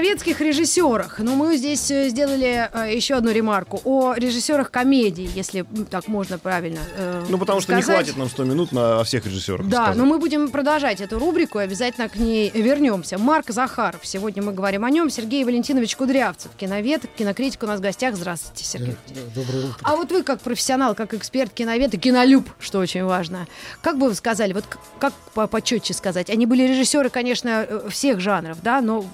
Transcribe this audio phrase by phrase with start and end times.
[0.00, 1.18] Советских режиссерах.
[1.18, 6.38] Но мы здесь э, сделали э, еще одну ремарку о режиссерах комедий, если так можно
[6.38, 8.06] правильно э, Ну, потому что не сказать.
[8.06, 9.66] хватит нам 100 минут на о всех режиссерах.
[9.68, 9.96] Да, рассказать.
[9.98, 13.18] но мы будем продолжать эту рубрику и обязательно к ней вернемся.
[13.18, 14.00] Марк Захаров.
[14.06, 15.10] Сегодня мы говорим о нем.
[15.10, 18.16] Сергей Валентинович Кудрявцев, киновед, кинокритик у нас в гостях.
[18.16, 18.96] Здравствуйте, Сергей.
[19.34, 19.80] Доброе утро.
[19.82, 23.46] А вот вы как профессионал, как эксперт, киновед и кинолюб, что очень важно.
[23.82, 24.64] Как бы вы сказали, вот
[24.98, 29.04] как по почетче сказать, они были режиссеры, конечно, э, всех жанров, да, но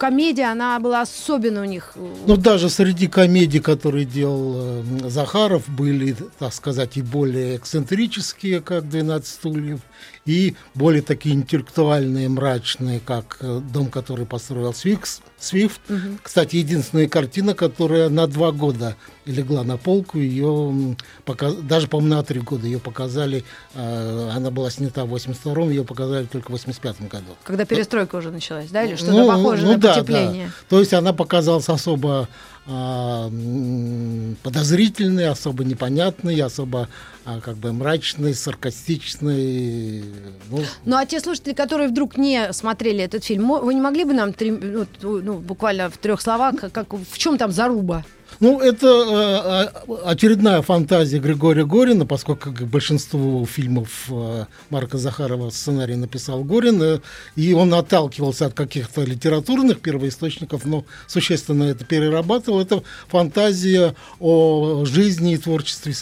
[0.00, 1.92] комедия, она была особенно у них.
[1.94, 8.60] э, Ну, даже среди комедий, которые делал э, Захаров, были, так сказать, и более эксцентрические,
[8.62, 9.80] как «12 стульев»,
[10.26, 15.80] и более такие интеллектуальные, мрачные, как э, «Дом, который построил Свикс, Свифт».
[16.22, 22.16] Кстати, единственная картина, которая на два года легла на полку, ее м, пока- даже, по-моему,
[22.16, 26.54] на три года ее показали, э, она была снята в 82-м, ее показали только в
[26.54, 27.36] 85-м году.
[27.44, 30.46] Когда перестройка уже началась, да, или что-то Ну, похожее ну на да, потепление.
[30.46, 30.52] да.
[30.68, 32.28] То есть она показалась особо
[32.66, 36.88] а, м, подозрительной, особо непонятной, особо
[37.24, 40.02] а, как бы мрачной, саркастичной.
[40.50, 44.12] Ну, Ну а те слушатели, которые вдруг не смотрели этот фильм, вы не могли бы
[44.12, 48.04] нам три- ну, ну, буквально в трех словах, как- в чем там заруба?
[48.40, 55.96] Ну, это э, очередная фантазия Григория Горина, поскольку как большинство фильмов э, Марка Захарова сценарий
[55.96, 57.00] написал Горин, э,
[57.36, 62.60] и он отталкивался от каких-то литературных первоисточников, но существенно это перерабатывал.
[62.60, 65.92] Это фантазия о жизни и творчестве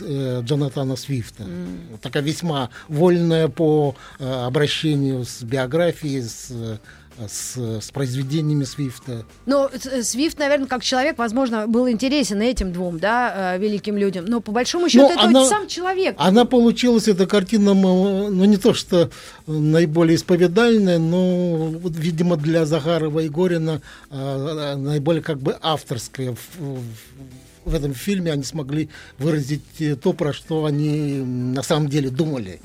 [0.43, 1.45] Джонатана Свифта.
[1.91, 6.53] Вот Такая весьма вольная по обращению с биографией, с,
[7.27, 9.25] с, с произведениями Свифта.
[9.47, 14.25] Ну, С- Свифт, наверное, как человек, возможно, был интересен этим двум, да, э, великим людям.
[14.27, 16.15] Но по большому счету Ну, это она- сам человек.
[16.19, 19.11] Она получилась, эта картина, ну не то что
[19.47, 23.81] наиболее исповедальная, но, видимо, для Захарова и Горина
[24.11, 26.33] а, наиболее как бы авторская.
[26.33, 26.83] В, в-
[27.69, 31.19] в этом фильме они смогли выразить э, то, про что они
[31.55, 32.61] на самом деле думали,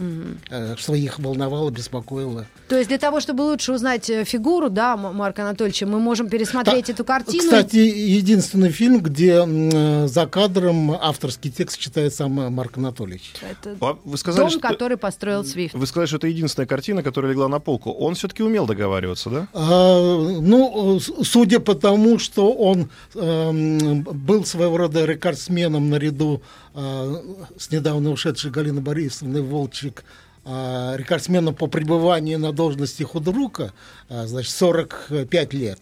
[0.49, 2.45] э, что их волновало, беспокоило.
[2.69, 6.85] То есть для того, чтобы лучше узнать э, фигуру, да, Марка Анатольевича, мы можем пересмотреть
[6.87, 7.43] Та- эту картину.
[7.43, 13.33] Кстати, единственный фильм, где э, за кадром авторский текст читает сам э, Марк Анатольевич.
[13.41, 14.59] Это А Вы сказали, дом, что...
[14.59, 15.75] который построил Свифт.
[15.75, 17.91] Вы сказали, что это единственная картина, которая легла на полку.
[17.91, 19.47] Он все-таки умел договариваться, да?
[19.53, 26.41] А, ну, судя по тому, что он эм, был своего рода рекордсменом наряду
[26.73, 27.21] а,
[27.57, 30.03] с недавно ушедшей Галиной Борисовной Волчек,
[30.45, 33.71] а, рекордсменом по пребыванию на должности худрука,
[34.09, 35.79] а, значит, 45 лет.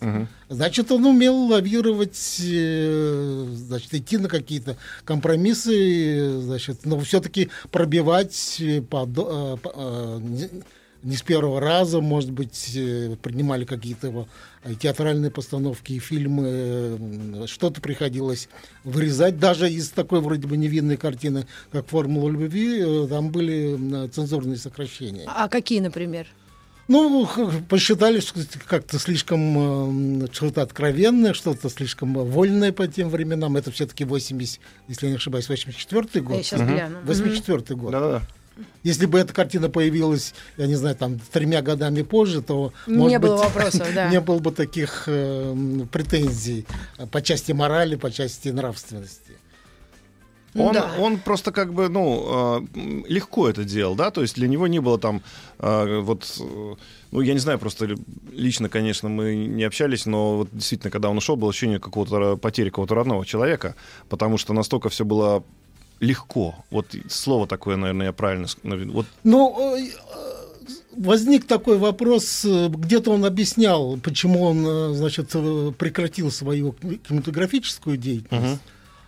[0.49, 8.57] Значит, он умел лавировать, э, значит, идти на какие-то компромиссы, э, значит, но все-таки пробивать
[8.59, 10.47] э, по, э, по- э,
[11.03, 14.27] не- с первого раза, может быть, э, принимали какие-то его
[14.63, 18.49] э, театральные постановки и фильмы, э, что-то приходилось
[18.83, 19.39] вырезать.
[19.39, 25.25] Даже из такой вроде бы невинной картины, как «Формула любви», там были цензурные сокращения.
[25.27, 26.27] А какие, например?
[26.87, 27.25] Ну,
[27.69, 33.55] посчитали, что как-то слишком что-то откровенное, что-то слишком вольное по тем временам.
[33.55, 34.59] Это все-таки 80,
[34.89, 36.37] если я не ошибаюсь, 84 год.
[36.37, 36.97] Я сейчас гляну.
[37.05, 37.91] 84 год.
[37.91, 38.21] Да-да-да.
[38.83, 43.21] Если бы эта картина появилась, я не знаю, там тремя годами позже, то Не может
[43.21, 44.09] было быть, вопросов, да.
[44.09, 45.55] не было бы таких э,
[45.91, 46.65] претензий
[47.11, 49.31] по части морали, по части нравственности.
[50.53, 50.91] Он, Да.
[50.99, 54.79] он просто как бы, ну, э, легко это делал, да, то есть для него не
[54.81, 55.21] было там,
[55.59, 56.75] э, вот, э,
[57.11, 57.97] ну, я не знаю, просто ли-
[58.33, 62.67] лично, конечно, мы не общались, но вот действительно, когда он ушел, было ощущение какого-то потери
[62.69, 63.75] какого-то родного человека,
[64.09, 65.41] потому что настолько все было
[66.01, 66.55] легко.
[66.69, 68.47] Вот слово такое, наверное, я правильно...
[68.63, 69.91] Вот Ну, э, э,
[70.97, 75.29] возник такой вопрос, э, где-то он объяснял, почему он, значит,
[75.77, 78.61] прекратил свою кинематографическую деятельность.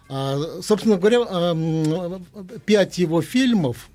[0.09, 1.55] А, собственно говоря,
[2.65, 3.89] пять его фильмов,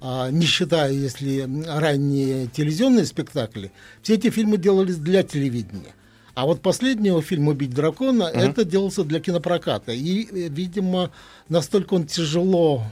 [0.00, 3.72] а, не считая, если ранние телевизионные спектакли,
[4.02, 5.94] все эти фильмы делались для телевидения.
[6.34, 9.92] А вот последний его фильм «Убить дракона» это делался для кинопроката.
[9.92, 11.10] И, э, видимо,
[11.48, 12.82] настолько он тяжело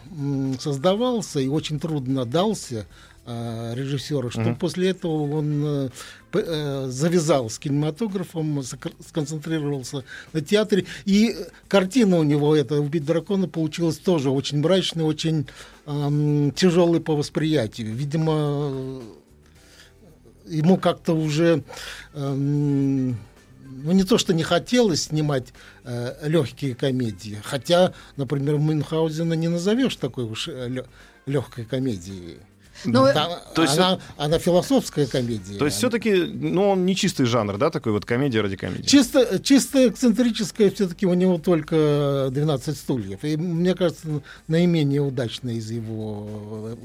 [0.60, 2.86] создавался и очень трудно дался,
[3.26, 5.88] э, режиссера, что после этого он э,
[6.34, 8.62] э, завязал с кинематографом,
[9.06, 10.86] сконцентрировался на театре.
[11.04, 11.36] И
[11.68, 15.46] картина у него, это «Убить дракона», получилась тоже очень мрачной, очень
[15.86, 17.94] эм, тяжелой по восприятию.
[17.94, 19.02] Видимо,
[20.46, 21.62] ему как-то уже
[22.14, 22.91] эм,
[23.82, 25.48] ну не то, что не хотелось снимать
[25.84, 30.84] э, легкие комедии, хотя, например, Мюнхгаузена не назовешь такой уж э,
[31.26, 32.38] легкой комедией.
[32.84, 35.58] Ну, Та- то есть она, она философская комедия.
[35.58, 38.86] То есть все-таки, ну, он не чистый жанр, да, такой вот комедия ради комедии.
[38.86, 43.24] Чисто, чисто эксцентрическая все-таки у него только 12 стульев.
[43.24, 46.26] И мне кажется, наименее удачная из его
[46.70, 46.76] э,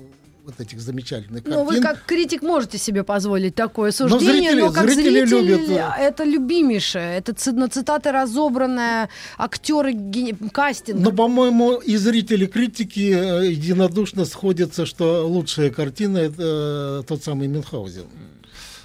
[0.48, 1.84] вот этих замечательных Ну, вы картин.
[1.84, 5.92] как критик можете себе позволить такое суждение, зрители- но как зрители зритель любят, э.
[6.00, 7.18] это любимейшее.
[7.18, 11.02] Это на цитаты разобранная, актеры, гени- кастинг.
[11.02, 17.22] Но, по-моему, и зрители, и критики э, единодушно сходятся, что лучшая картина это э, тот
[17.24, 18.06] самый Мюнхгаузен.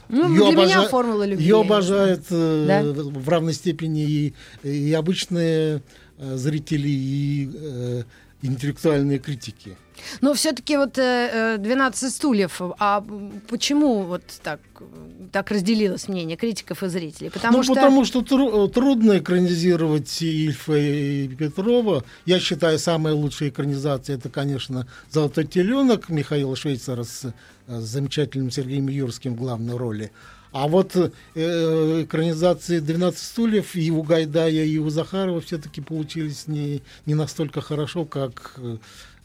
[0.08, 1.44] ну, Её для меня обожа- формула любви.
[1.44, 2.82] Ее обожают Да?
[2.84, 5.80] в равной степени и, и обычные
[6.18, 8.04] зрители, и
[8.42, 9.76] интеллектуальные критики.
[10.20, 13.04] Но все-таки вот э, э, 12 стульев, а
[13.48, 14.84] почему вот так, э,
[15.30, 17.30] так разделилось мнение критиков и зрителей?
[17.30, 17.74] Потому ну, что...
[17.74, 22.04] потому что тру- трудно экранизировать Ильфа и Петрова.
[22.26, 27.32] Я считаю, самая лучшая экранизация это, конечно, Золотой теленок Михаила Швейцара с,
[27.66, 30.10] э, с замечательным Сергеем Юрским в главной роли.
[30.52, 36.82] А вот э, экранизации 12 стульев и у Гайдая, и у Захарова все-таки получились не,
[37.06, 38.76] не настолько хорошо, как э,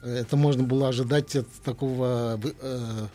[0.01, 3.07] это можно было ожидать от такого э,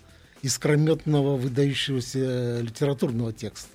[0.42, 3.70] искрометного, выдающегося литературного текста.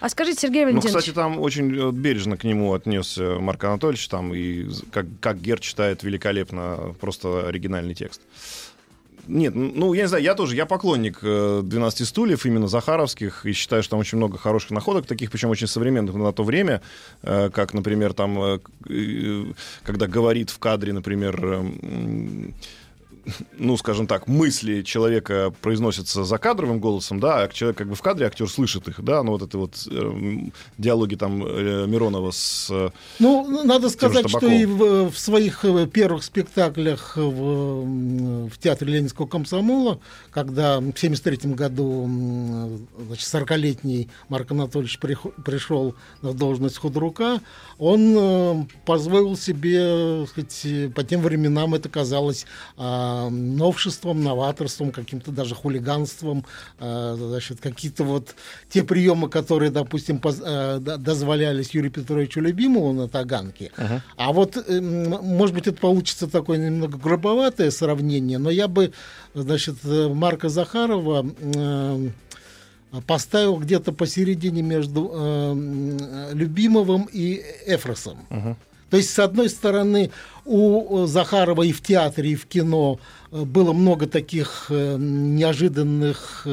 [0.00, 4.08] А скажите, Сергей Ну, Валентинович, кстати, там очень э, бережно к нему отнесся Марк Анатольевич,
[4.08, 8.22] там и как, как Гер читает великолепно просто оригинальный текст.
[9.26, 13.52] Нет, ну, я не знаю, я тоже, я поклонник э, 12 стульев, именно Захаровских, и
[13.52, 16.82] считаю, что там очень много хороших находок, таких, причем очень современных на то время,
[17.22, 19.44] э, как, например, там, э, э,
[19.82, 22.54] когда говорит в кадре, например, э, м,
[23.58, 28.02] ну, скажем так, мысли человека произносятся за кадровым голосом, да, а человек как бы в
[28.02, 30.12] кадре, актер слышит их, да, ну, вот это вот э,
[30.78, 32.68] диалоги там э, Миронова с...
[32.70, 38.94] э, Ну, надо сказать, что и в, в своих э, первых спектаклях в, в Театре
[38.94, 40.00] Ленинского комсомола,
[40.30, 42.08] когда в 1973 году
[43.06, 47.40] значит, 40-летний Марк Анатольевич прихо- пришел на должность худрука,
[47.78, 52.46] он э, позволил себе, так сказать, по тем временам это казалось
[53.14, 56.44] а, новшеством, новаторством, каким-то даже хулиганством,
[56.78, 58.34] а, значит, какие-то вот
[58.68, 63.70] те приемы, которые, допустим, поз- д- дозволялись Юрию Петровичу Любимову на Таганке.
[64.16, 68.92] А вот, эм, может быть, это получится такое немного грубоватое сравнение, но я бы,
[69.34, 72.08] значит, э, Марка Захарова э,
[73.06, 75.98] поставил где-то посередине между э, м,
[76.38, 78.18] Любимовым и Эфросом.
[78.94, 80.12] То есть, с одной стороны,
[80.44, 83.00] у э, Захарова и в театре, и в кино
[83.32, 86.46] э, было много таких э, неожиданных,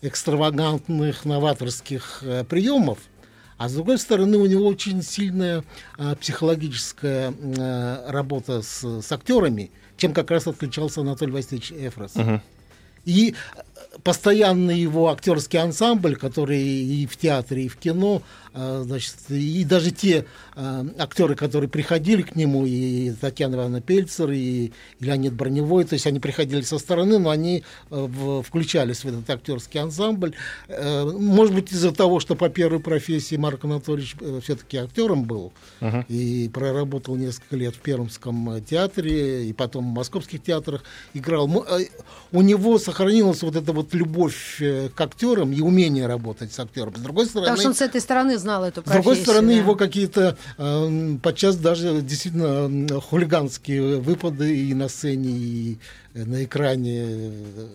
[0.00, 2.98] экстравагантных, новаторских приемов,
[3.58, 5.64] а с другой стороны, у него очень сильная
[6.18, 7.34] психологическая
[8.08, 12.14] работа с, с актерами, чем как раз отличался Анатолий Васильевич Эфрос.
[13.04, 13.60] И э,
[14.02, 18.22] постоянный его актерский ансамбль, который и в театре, и в кино,
[18.54, 20.26] значит, и даже те
[20.56, 25.94] э, актеры, которые приходили к нему, и Татьяна Ивановна Пельцер, и, и Леонид Броневой, то
[25.94, 30.34] есть они приходили со стороны, но они э, в- включались в этот актерский ансамбль.
[30.68, 35.52] Э, Может быть, из-за того, что по первой профессии Марк Анатольевич все-таки актером был,
[36.08, 40.82] и проработал несколько лет в Пермском э, театре, и потом в московских театрах
[41.14, 41.48] играл.
[41.68, 41.84] Э,
[42.32, 46.94] У него сохранилась вот эта вот любовь э, к актерам и умение работать с актером.
[46.96, 49.52] С другой стороны, потому что он с этой стороны знал эту с другой профессию, стороны,
[49.54, 49.58] да.
[49.58, 55.78] его какие-то э, подчас даже действительно м, хулиганские выпады и на сцене, и
[56.14, 56.98] э, на экране.
[57.06, 57.68] э,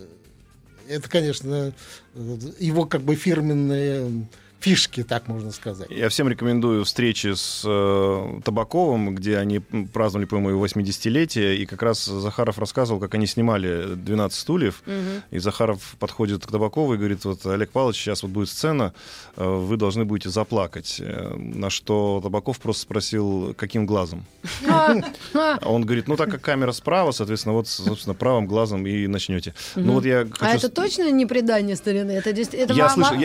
[0.90, 1.74] Это, конечно,
[2.16, 4.28] э, его как бы фирменные
[4.60, 5.90] фишки, так можно сказать.
[5.90, 11.82] Я всем рекомендую встречи с э, Табаковым, где они праздновали, по-моему, его 80-летие, и как
[11.82, 14.84] раз Захаров рассказывал, как они снимали 12 стульев,
[15.32, 18.94] и Захаров подходит к Табакову и говорит, вот, Олег Павлович, сейчас вот будет сцена,
[19.36, 20.98] э, вы должны будете заплакать.
[21.00, 24.26] Э, На что Табаков просто спросил, каким глазом?
[24.68, 24.96] А,
[25.34, 29.08] а, А он говорит, ну, так как камера справа, соответственно, вот, собственно, правым глазом и
[29.08, 29.54] начнете.
[29.76, 32.12] Ну, вот я а это точно не предание старины?
[32.12, 32.32] Это,
[32.74, 33.16] я слышал,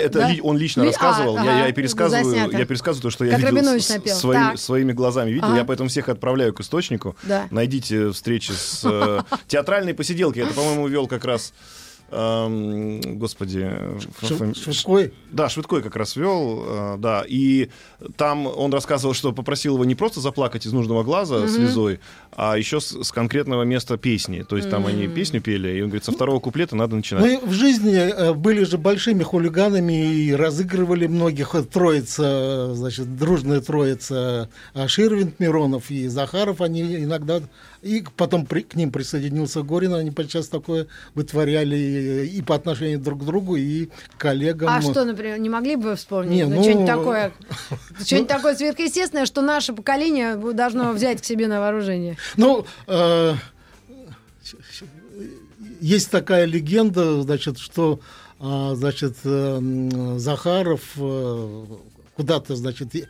[0.43, 0.93] он лично Ли-
[1.25, 2.57] рассказывал, а, я, я ага, пересказываю, заснято.
[2.59, 4.57] я пересказываю то, что я Как видел с- напел.
[4.57, 5.47] своими, глазами видел.
[5.49, 5.57] Ага.
[5.59, 7.17] Я поэтому всех отправляю к источнику.
[7.23, 7.47] Да.
[7.51, 10.39] Найдите встречи с э, театральной посиделки.
[10.41, 11.53] Это, по-моему, вел как раз
[12.13, 13.71] господи,
[14.21, 17.71] Ш- да, Швидкой как раз вел, э, да, и
[18.17, 22.01] там он рассказывал, что попросил его не просто заплакать из нужного глаза слезой,
[22.33, 24.43] а еще с, с конкретного места песни.
[24.43, 27.25] То есть там они песню пели, и он говорит, со второго куплета надо начинать.
[27.25, 31.55] Ну и в жизни э, были же большими хулиганами и разыгрывали многих.
[31.73, 37.41] Троица, значит, дружная троица э, Ширвинд, Миронов и Захаров, они иногда...
[37.83, 43.01] И потом при- к ним присоединился Горин, они подчас такое вытворяли и, и по отношению
[43.01, 44.69] друг к другу, и к коллегам.
[44.71, 46.31] А что, например, не могли бы вспомнить?
[46.31, 47.33] Не, ну, ну, что-нибудь такое,
[48.05, 52.17] что-нибудь такое сверхъестественное, что наше поколение должно взять к себе на вооружение.
[52.37, 53.35] Ну, э,
[55.81, 58.01] есть такая легенда, значит, что
[58.45, 59.61] а, значит, э,
[60.17, 61.65] Захаров э,
[62.17, 63.05] куда-то, значит, э, э,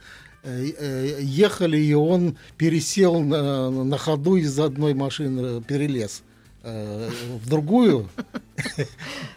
[0.44, 6.22] ехали, и он пересел на, на ходу из одной машины, перелез
[6.62, 7.08] э,
[7.42, 8.08] в другую.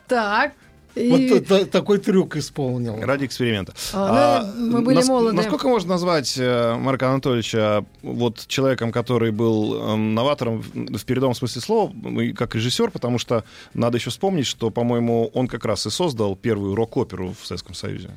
[0.08, 0.54] Так.
[0.96, 1.10] и-
[1.50, 3.00] Вот такой трюк исполнил.
[3.02, 3.74] Ради эксперимента.
[3.94, 5.36] А, ну, мы были нас- молоды.
[5.36, 11.36] Насколько можно назвать э, Марка Анатольевича вот человеком, который был эм, новатором в, в передовом
[11.36, 13.44] смысле слова, ну, и как режиссер, потому что
[13.74, 18.10] надо еще вспомнить, что, по-моему, он как раз и создал первую рок-оперу в Советском Союзе.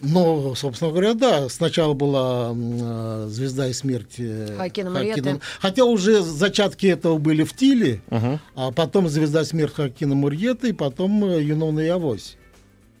[0.00, 1.48] Ну, собственно говоря, да.
[1.48, 5.40] Сначала была э, «Звезда и смерть» э, Хакина Мурьеты.
[5.60, 8.38] Хотя уже зачатки этого были в Тиле, Мгм.
[8.54, 12.36] а потом «Звезда и смерть» Хакина Мурьеты, и потом э, «Юнона и Авось».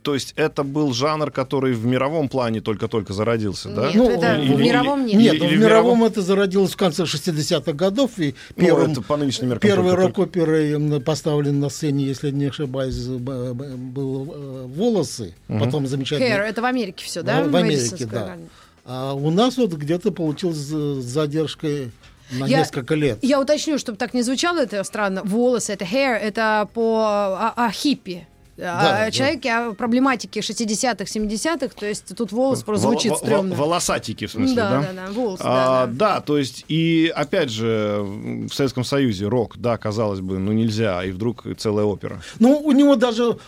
[0.04, 3.86] То есть это был жанр, который в мировом плане только-только зародился, да?
[3.86, 5.16] Нет, Ну, это или- в мировом нет.
[5.16, 8.92] Нет, Или- в или в мировом это зародилось в конце 60-х годов, и Ну, первым,
[8.92, 14.30] это по нынешним меркам рок-оперой м, поставлен на сцене, если не ошибаюсь, б- б- был
[14.34, 17.42] э, «Волосы», потом замечательный Hair, это в Америке все, да?
[17.42, 18.36] в Америке, Мэдисонская да.
[18.84, 21.92] А у нас вот где-то получилось с задержкой
[22.30, 23.18] на Я- несколько лет.
[23.22, 25.22] Я уточню, чтобы так не звучало это странно.
[25.24, 28.26] Волосы, это hair, это по о, о хиппи.
[28.56, 29.10] Да, о да.
[29.10, 33.54] человеке, о проблеме 60-х, 70-х, то есть тут волос просто звучит вол- стрёмно.
[33.54, 34.80] Волосатики, в смысле, да, да?
[34.80, 36.14] да, да, волосы, А, да, да.
[36.14, 41.02] да, то есть, и опять же, в Советском Союзе рок, да, казалось бы, ну нельзя,
[41.04, 42.22] и вдруг целая опера.
[42.38, 43.38] Ну, у него даже,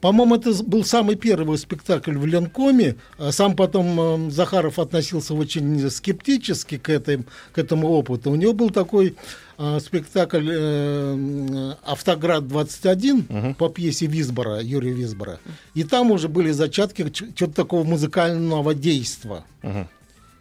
[0.00, 2.96] по-моему, это был самый первый спектакль в Ленкоме.
[3.18, 8.30] А Сам потом э, Захаров относился очень скептически к, этой, к этому опыту.
[8.30, 9.16] У него был такой
[9.58, 15.40] э, спектакль э, «Автоград-21» по пьесе Висбора, Юрия Висбора.
[15.74, 19.44] И там уже были зачатки чего-то такого музыкального действия.
[19.62, 19.88] Мгм.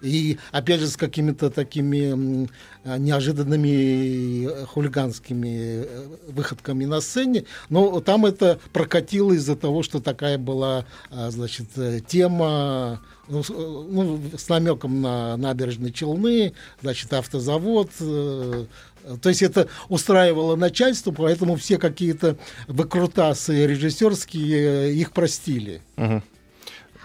[0.01, 2.47] И опять же с какими-то такими
[2.83, 7.45] а, неожиданными э, хулиганскими э, выходками на сцене.
[7.69, 13.49] Но там это прокатило из-за того, что такая была, а, значит, э, тема ну, с,
[13.49, 17.89] ну, с намеком на набережные Челны, значит, автозавод.
[19.21, 22.37] То есть это устраивало начальство, поэтому все какие-то
[22.67, 25.81] выкрутасы режиссерские э, их простили.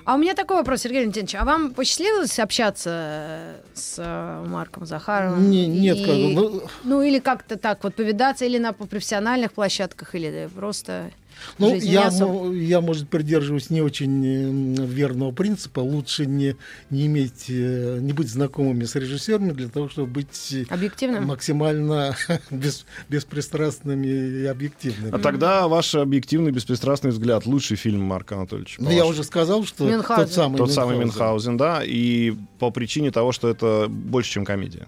[0.04, 1.36] А у меня такой вопрос, Сергей Валентинович.
[1.36, 5.48] А вам посчастливилось общаться э, с э, Марком Захаровым?
[5.48, 9.52] Не- нет, И- как бы, ну- ну, или как-то так вот повидаться, или на профессиональных
[9.52, 11.12] площадках, или просто
[11.58, 12.52] Ну, я, особо?
[12.54, 15.80] я, может, придерживаюсь не очень верного принципа.
[15.80, 16.56] Лучше не,
[16.90, 21.24] не иметь, э, не быть знакомыми с режиссерами для того, чтобы быть э, Объективным?
[21.26, 22.16] максимально
[22.50, 25.14] бес- беспристрастными и объективными.
[25.14, 28.82] А тогда ваш объективный, беспристрастный взгляд, лучший фильм Марка Анатольевича.
[28.82, 30.24] Ну, я уже сказал, что Мюнхгаузен.
[30.26, 31.52] тот самый Тот самый Мюнхгаузен.
[31.52, 34.86] Мюнхгаузен, да, и по причине того, что это больше, чем комедия.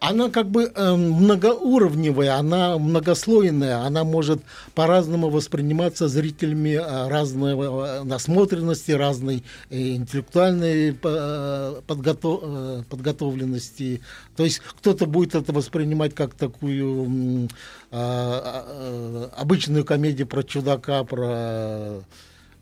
[0.00, 4.42] Она как бы э, многоуровневая, она многослойная, она может
[4.74, 14.00] по-разному восприниматься зрителями э, разной э, насмотренности, разной интеллектуальной подготов- подготовленности.
[14.36, 17.48] То есть кто-то будет это воспринимать как такую
[17.90, 22.02] а, а, обычную комедию про чудака, про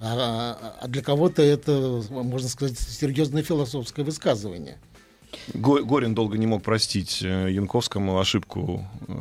[0.01, 4.79] а, а для кого-то это, можно сказать, серьезное философское высказывание.
[5.55, 9.13] Го- Горин долго не мог простить э, Янковскому ошибку э,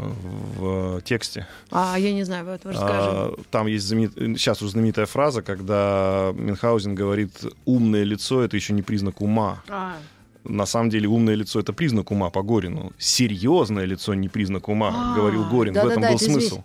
[0.58, 1.48] в тексте.
[1.72, 2.94] А я не знаю, вы это расскажем.
[2.96, 7.32] А, Там есть сейчас уже знаменитая фраза, когда Мюнхгаузен говорит,
[7.66, 9.62] умное лицо это еще не признак ума.
[9.70, 9.98] А,
[10.44, 12.92] На самом деле умное лицо это признак ума по Горину.
[12.98, 15.74] Серьезное лицо не признак ума, А, говорил Горин.
[15.74, 16.38] В этом да-да-да, был это смысл.
[16.40, 16.64] известно.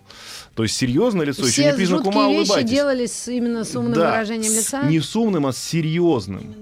[0.55, 2.69] То есть серьезное лицо еще Все не признак жуткие ума, вещи улыбайтесь.
[2.69, 4.83] делали с, именно с умным Да, выражением лица?
[4.83, 6.55] Не с умным, а с серьезным.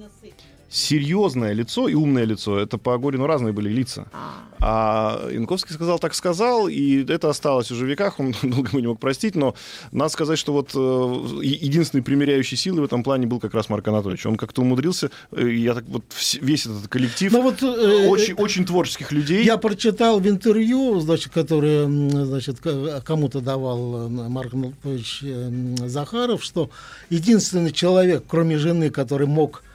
[0.69, 2.59] Серьезное лицо и умное лицо.
[2.59, 4.07] Это по Горину разные были лица.
[4.13, 4.47] А.
[4.59, 8.87] А Янковский сказал, так сказал, и это осталось уже в веках, он долго его не
[8.87, 9.55] мог простить, но
[9.91, 13.87] надо сказать, что вот э, единственной примиряющей силой в этом плане был как раз Марк
[13.87, 14.25] Анатольевич.
[14.25, 16.03] Он как-то умудрился, э, я так вот
[16.41, 19.43] весь этот коллектив Ну вот, э, очень, очень творческих людей.
[19.43, 21.85] Я прочитал в интервью, значит, которое
[22.25, 26.71] значит, кому-то давал э, Марк Анатольевич э, Захаров, что
[27.09, 29.66] единственный человек, кроме жены, который мог э,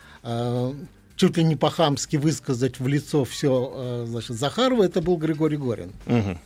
[1.16, 5.92] чуть ли не по-хамски высказать в лицо все значит, Захарова, это был Григорий Горин.
[6.06, 6.38] Мгм.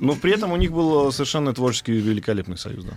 [0.00, 2.92] Но при этом у них был совершенно творческий великолепный союз, да.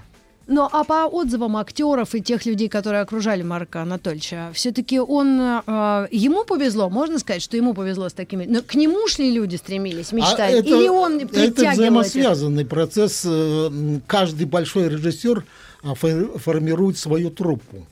[0.51, 6.07] Ну, а по отзывам актеров и тех людей, которые окружали Марка Анатольевича, все-таки он э,
[6.11, 8.45] ему повезло, можно сказать, что ему повезло с такими.
[8.45, 11.73] Но к нему шли люди стремились, мечтали, А это- или он Это притягивал этих?
[11.73, 13.21] взаимосвязанный процесс.
[13.25, 13.29] э,
[13.67, 15.45] м, Каждый большой режиссер
[15.83, 17.85] а, фо- формирует свою труппу.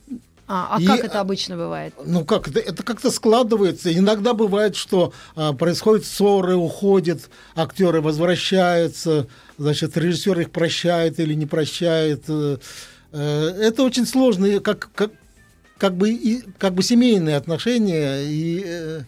[0.47, 1.93] А, а И, как это обычно бывает?
[2.05, 2.59] Ну как это?
[2.59, 3.93] Это как-то складывается.
[3.93, 9.27] Иногда бывает, что а, происходят ссоры, уходят, актеры возвращаются,
[9.57, 12.23] значит, режиссер их прощает или не прощает.
[12.29, 12.57] Э,
[13.11, 15.11] э, Это очень сложные, как, как,
[15.77, 18.21] как, бы, и, как бы семейные отношения.
[18.21, 19.01] И э,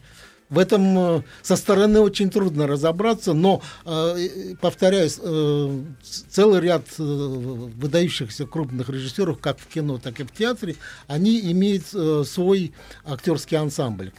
[0.49, 5.81] в этом э, со стороны очень трудно разобраться, но, э, повторяюсь, э,
[6.29, 10.75] целый ряд выдающихся крупных режиссеров, как в кино, так и в театре,
[11.07, 11.85] они имеют
[12.27, 12.73] свой
[13.05, 14.11] актерский ансамбль.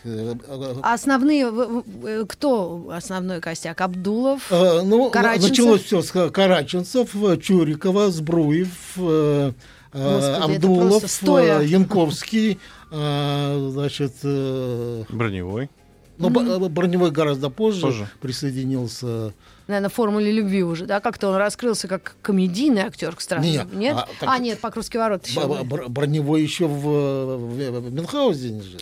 [0.83, 1.51] А Основные,
[2.27, 3.81] кто основной костяк?
[3.81, 4.51] Абдулов?
[4.51, 5.51] Ну, Караченцев?
[5.51, 7.11] началось все с Ка- Караченцев,
[7.41, 9.55] Чурикова, Сбруев, Господи,
[9.93, 11.23] Абдулов,
[11.65, 12.59] Янковский,
[12.91, 15.71] значит, Броневой.
[16.21, 18.09] Ну, Б- Броневой гораздо позже, Позже.
[18.21, 19.33] присоединился.
[19.67, 21.01] Наверное, формуле любви уже, да?
[21.01, 23.53] Как-то он раскрылся как комедийный актер к странному.
[23.53, 23.97] Нет, Нет?
[23.97, 25.47] а, А, так- нет, Покровский ворот еще.
[25.47, 28.79] Б- Б- Броневой еще в, в- в Мюнхгаузене же.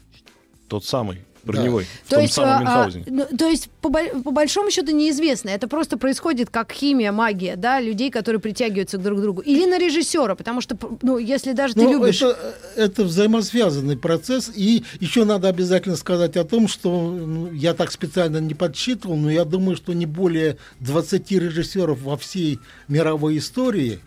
[0.68, 1.24] Тот самый.
[1.48, 1.86] Броневой.
[2.04, 5.48] В То том есть, самом а, а, ну, то есть по, по большому счету неизвестно.
[5.48, 9.40] Это просто происходит как химия, магия, да, людей, которые притягиваются друг к другу.
[9.40, 12.20] Или на режиссера, потому что, ну, если даже ты Ну, любишь...
[12.20, 14.50] это, это взаимосвязанный процесс.
[14.54, 19.30] И еще надо обязательно сказать о том, что ну, я так специально не подсчитывал, но
[19.30, 24.00] я думаю, что не более 20 режиссеров во всей мировой истории,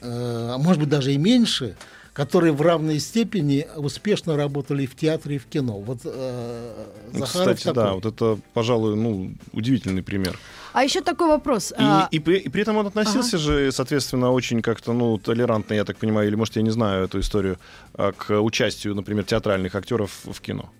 [0.00, 1.76] э, а может быть даже и меньше,
[2.12, 5.78] которые в равной степени успешно работали и в театре, и в кино.
[5.78, 6.72] Вот э,
[7.12, 7.82] Ну, Захаров Кстати, такой.
[7.82, 10.38] да, вот это, пожалуй, ну, удивительный пример.
[10.72, 11.72] А еще такой вопрос.
[11.72, 15.74] И, а, и, при, и при этом он относился же, соответственно, очень как-то, ну, толерантно,
[15.74, 17.58] я так понимаю, или, может, я не знаю эту историю,
[17.94, 20.70] а, к участию, например, театральных актеров в кино.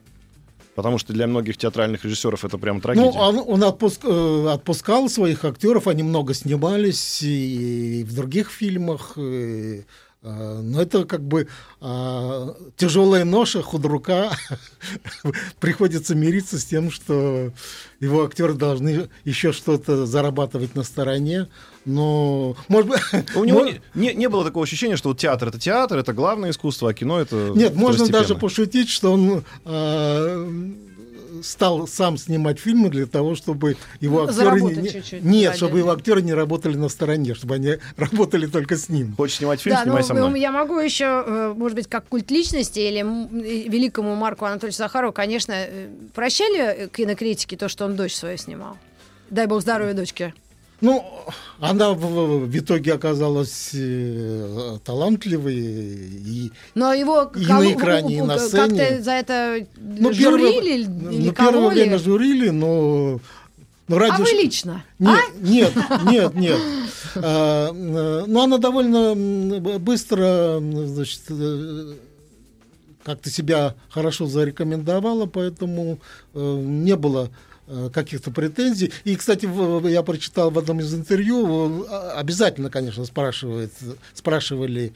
[0.76, 3.10] Потому что для многих театральных режиссеров это прям трагедия.
[3.10, 9.14] Ну, он, он отпуск- э, отпускал своих актеров, они много снимались и в других фильмах.
[9.16, 9.84] и,
[10.22, 11.48] но это как бы
[11.80, 14.30] а, тяжелая ноша худрука.
[15.60, 17.52] Приходится мириться с тем, что
[18.00, 21.48] его актеры должны еще что-то зарабатывать на стороне.
[21.86, 23.00] Но, может быть...
[23.34, 26.90] У него не, не, было такого ощущения, что вот театр это театр, это главное искусство,
[26.90, 30.46] а кино это Нет, можно даже пошутить, что он а,
[31.42, 35.78] стал сам снимать фильмы для того, чтобы его актеры Заработать не, чуть-чуть нет, ради- чтобы
[35.78, 39.14] его актеры не работали на стороне, чтобы они работали только с ним.
[39.16, 40.40] Хочешь снимать фильм, да, снимай ну, со мной.
[40.40, 43.00] я могу еще, э, может быть, как культ личности или
[43.68, 48.76] великому Марку Анатольевичу Захарову, конечно, э, прощали э, кинокритики то, что он дочь свою снимал?
[49.30, 50.34] Дай бог здоровья дочке.
[50.80, 51.04] Ну,
[51.60, 58.36] она в, в итоге оказалась э, талантливой и Но его И на экране, и на
[58.38, 59.02] как-то сцене.
[59.02, 63.20] за это ну, журили первое, или ну, первое время журили, но,
[63.88, 64.84] но ради А вы лично?
[64.98, 65.46] Нет, А?
[65.46, 65.72] нет,
[66.10, 66.58] нет, нет.
[67.16, 69.14] А, Но она довольно
[69.78, 71.94] быстро, значит, э,
[73.04, 75.98] как-то себя хорошо зарекомендовала, поэтому
[76.34, 77.30] э, не было
[77.92, 78.92] каких-то претензий.
[79.04, 79.48] И, кстати,
[79.88, 83.72] я прочитал в одном из интервью, обязательно, конечно, спрашивает,
[84.14, 84.92] спрашивали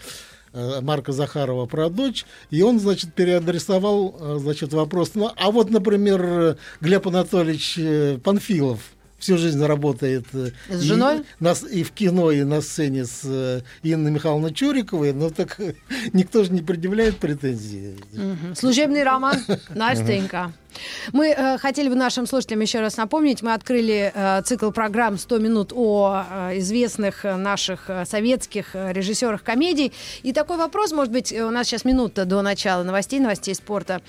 [0.53, 5.13] э, Марка Захарова про дочь, и он, значит, переадресовал, э, значит, вопрос.
[5.15, 8.93] Ну, а вот, например, э, Глеб Анатольевич э, Панфилов
[9.25, 11.23] всю жизнь работает э, С и женой?
[11.71, 15.59] и в кино, и на сцене с э, Инной Михайловной Чуриковой, но так
[16.13, 17.97] никто же не предъявляет претензий.
[18.13, 18.55] Мгм.
[18.55, 19.39] Служебный роман
[19.75, 20.53] Настенька.
[21.13, 25.41] Мы э, хотели бы нашим слушателям еще раз напомнить, мы открыли э, цикл программ «100
[25.41, 29.93] минут» о э, известных э, наших советских режиссерах комедий.
[30.23, 34.03] И такой вопрос, может быть, у нас сейчас минута до начала новостей, новостей спорта.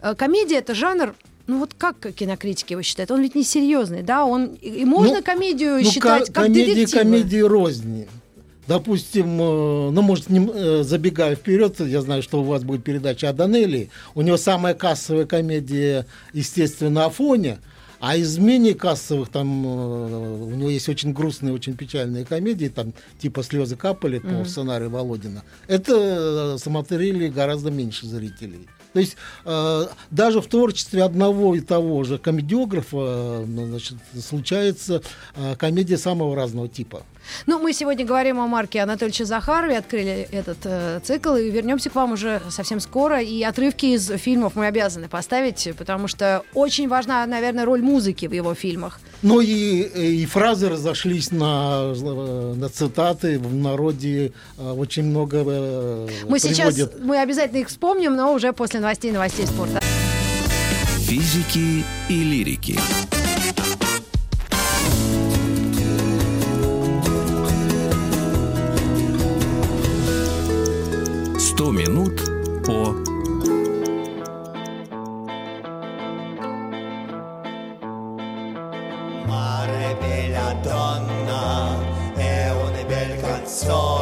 [0.00, 1.14] Э, комедия— это жанр,
[1.52, 3.10] ну вот как кинокритики его считают?
[3.10, 4.24] Он ведь не серьезный, да?
[4.24, 7.02] Он, и можно Ну, комедию Ну, считать ко- как комедии, детективы?
[7.02, 8.06] комедии рознь.
[8.66, 13.28] допустим, э, ну, может, не, э, забегая вперед, я знаю, что у вас будет передача
[13.28, 13.90] о Данелли.
[14.14, 17.58] У него самая кассовая комедия, естественно, Афоня.
[18.00, 22.94] А из менее кассовых, там, э, у него есть очень грустные, очень печальные комедии, там,
[23.20, 24.46] типа «Слезы капали» по mm-hmm.
[24.46, 25.42] сценарию Володина.
[25.68, 28.68] Это смотрели гораздо меньше зрителей.
[28.92, 35.02] То есть э, даже в творчестве одного и того же комедиографа э, значит, случается
[35.34, 37.02] э, комедия самого разного типа.
[37.46, 41.94] Ну, мы сегодня говорим о Марке Анатольевиче Захарове, открыли этот э, цикл, и вернемся к
[41.94, 43.20] вам уже совсем скоро.
[43.20, 48.32] И отрывки из фильмов мы обязаны поставить, потому что очень важна, наверное, роль музыки в
[48.32, 49.00] его фильмах.
[49.22, 56.38] Ну и, и фразы разошлись на, на цитаты, в народе э, очень много э, Мы
[56.38, 56.42] приводят.
[56.42, 59.80] сейчас, мы обязательно их вспомним, но уже после новостей новостей спорта.
[61.06, 62.78] Физики и лирики.
[71.62, 72.20] Сто минут
[72.66, 72.92] по
[79.28, 81.76] Mare bella donna
[82.16, 84.01] è una bella canzone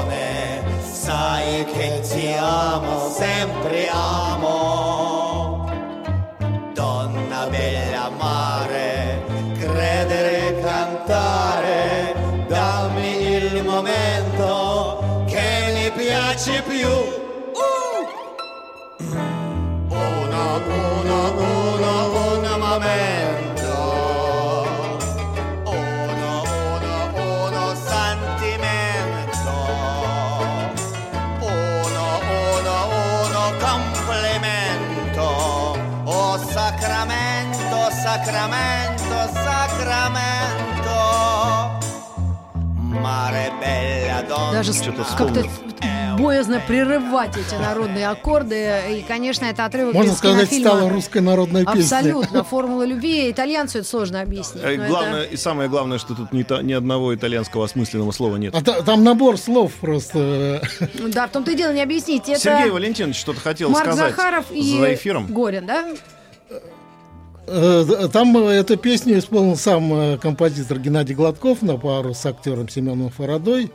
[44.53, 44.73] Даже
[45.17, 45.45] как-то
[46.19, 48.71] боязно прерывать эти народные аккорды.
[48.91, 50.71] И, конечно, это отрывок Можно из сказать, кинофильма.
[50.77, 51.81] стала русская народная песня.
[51.99, 52.45] Абсолютно.
[52.45, 53.31] Формула любви.
[53.31, 54.63] Итальянцу это сложно объяснить.
[54.63, 58.11] И, но главное, это- и самое главное, что тут ни, та- ни одного итальянского осмысленного
[58.13, 58.55] слова нет.
[58.55, 60.61] А та- там набор слов просто.
[61.09, 62.29] Да, в том-то и дело не объяснить.
[62.29, 65.27] Это Сергей Валентинович что-то хотел Марк сказать Захаров и за эфиром.
[65.33, 65.87] Горин, да?
[67.47, 73.11] Э, Там э, эту песню исполнил сам композитор Геннадий Гладков на пару с актером Семеном
[73.11, 73.73] Фарадой.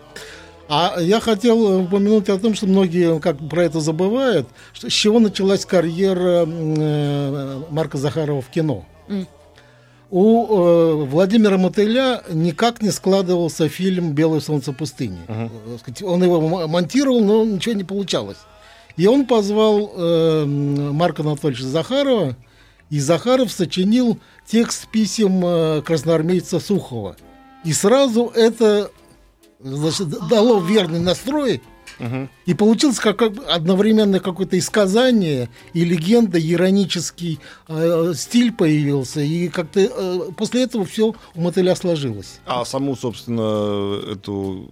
[0.68, 4.94] А я хотел упомянуть о том, что многие как бы про это забывают, что, с
[4.94, 8.86] чего началась карьера э, Марка Захарова в кино.
[9.08, 9.28] М.
[10.10, 15.20] У э, Владимира Мотыля никак не складывался фильм «Белое солнце пустыни».
[15.28, 15.50] Э,
[15.80, 18.38] сказать, Он его монтировал, но ничего не получалось.
[18.98, 22.36] И он позвал э, Марка Анатольевича Захарова,
[22.90, 27.18] и Захаров сочинил текст писем э, красноармейца Сухова.
[27.64, 28.92] И сразу это
[30.30, 31.62] дало верный настрой.
[32.46, 39.22] И получилось как, как одновременно какое-то исказание и легенда, иронический э, стиль появился.
[39.22, 42.40] И как-то э, после этого все у мотыля сложилось.
[42.46, 44.70] А саму, собственно, эту...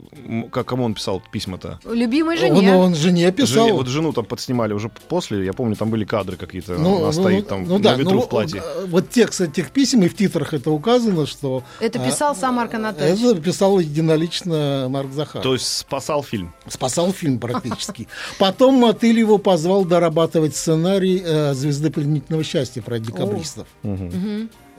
[0.52, 1.80] Как кому он писал письма-то?
[1.86, 2.76] Любимой Он, жене.
[2.76, 3.68] он жене писал.
[3.70, 7.06] Жене- вот жену там подснимали уже после, я помню, там были кадры какие-то, Ну, она
[7.08, 8.62] ну, стоит ну, там ну на да, ветру ну, в платье.
[8.64, 12.56] э, Вот текст этих писем и в титрах это указано, что Это а, писал сам
[12.56, 13.22] Марк Анатольевич.
[13.24, 15.44] это писал единолично Марк Захаров.
[15.44, 16.54] То есть спасал фильм.
[16.68, 18.08] Спасал фильм практически.
[18.40, 23.68] Потом Мотыль его позвал дорабатывать сценарий э, «Звезды пленительного счастья» про декабристов.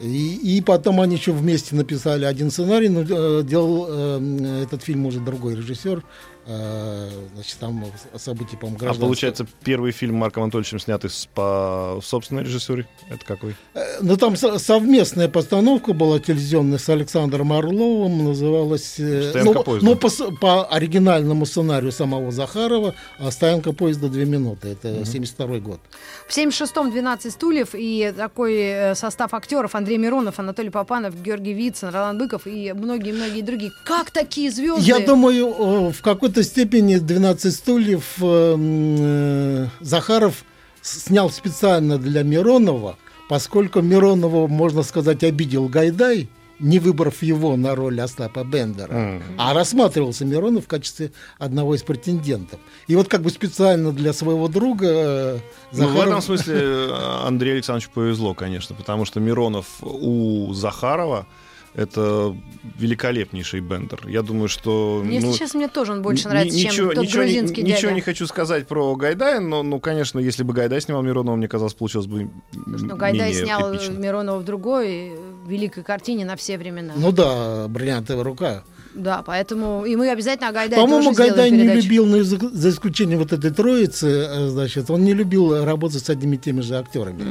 [0.01, 5.07] И, и потом они еще вместе написали один сценарий, но э, делал э, этот фильм
[5.07, 6.03] уже другой режиссер.
[6.47, 7.85] Э, значит, там
[8.17, 9.07] события, по-моему, А гражданского.
[9.07, 12.87] получается, первый фильм Марком Анатольевичем снятый с- по собственной режиссуре?
[13.09, 13.55] Это какой?
[13.75, 18.97] Э, Ну, там со- совместная постановка была телевизионная с Александром Орловым, называлась...
[18.99, 19.87] э, «Стоянка ну, поезда».
[19.89, 24.69] ну, по, по оригинальному сценарию самого Захарова а «Стоянка поезда две минуты».
[24.69, 25.81] Это 72 год.
[26.29, 32.19] В 76-м 12 стульев и такой состав актеров Андрей Миронов, Анатолий Попанов, Георгий Вицин, Ролан
[32.19, 33.73] Быков и многие-многие другие.
[33.87, 34.83] Как такие звезды?
[34.85, 40.45] Я думаю, в какой-то степени «12 стульев» э, э, Захаров
[40.83, 42.97] снял специально для Миронова,
[43.29, 46.29] поскольку Миронова, можно сказать, обидел Гайдай,
[46.61, 52.61] не выбрав его на роль Остапа Бендера, а рассматривался Миронов в качестве одного из претендентов.
[52.87, 55.39] И вот как бы специально для своего друга э,
[55.73, 56.07] Ну, в Захаров...
[56.07, 61.27] этом смысле э, Андрею Александровичу повезло, конечно, потому что Миронов у Захарова
[61.75, 62.37] это
[62.79, 64.07] великолепнейший бендер.
[64.07, 65.03] Я думаю, что...
[65.05, 67.81] Если ну, честно, мне тоже он больше нравится, ничего, чем тот ничего, не- грузинский ничего
[67.81, 67.95] дядя.
[67.95, 71.75] не хочу сказать про Гайдая, но, ну, конечно, если бы Гайдай снимал Миронова, мне казалось,
[71.75, 73.93] получилось бы Ну, Гайдай снял эпично.
[73.93, 76.95] Миронова в другой э, великой картине на все времена.
[76.97, 78.65] Ну да, бриллиантовая рука.
[78.95, 83.33] Да, поэтому и мы обязательно о Гайдае По-моему, Гайдай не любил, ну, за, исключением вот
[83.33, 87.25] этой троицы, э, значит, он не любил работать с одними и теми же актерами.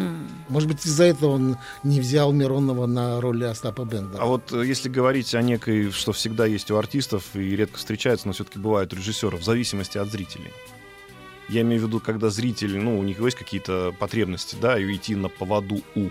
[0.49, 4.21] Может быть, из-за этого он не взял Миронова на роль Остапа Бендера.
[4.21, 8.27] А вот э, если говорить о некой, что всегда есть у артистов и редко встречается,
[8.27, 10.51] но все-таки бывает у режиссеров, в зависимости от зрителей.
[11.49, 15.15] Я имею в виду, когда зритель, ну, у них есть какие-то потребности, да, и идти
[15.15, 16.09] на поводу у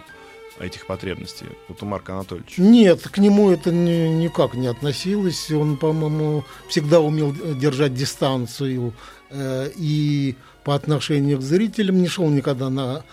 [0.60, 1.46] этих потребностей.
[1.68, 2.60] Вот у Марка Анатольевича.
[2.60, 5.50] Нет, к нему это ни- никак не относилось.
[5.50, 8.92] Он, по-моему, всегда умел держать дистанцию
[9.30, 13.04] э, и по отношению к зрителям не шел никогда на...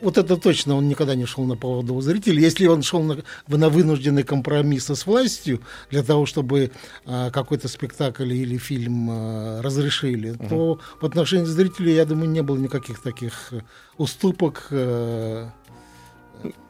[0.00, 2.40] Вот это точно, он никогда не шел на поводу у зрителей.
[2.40, 6.70] Если он шел на, на вынужденный компромисс с властью для того, чтобы
[7.04, 12.58] э, какой-то спектакль или фильм э, разрешили, то в отношении зрителей, я думаю, не было
[12.58, 13.52] никаких таких
[13.98, 14.68] уступок.
[14.70, 15.48] э,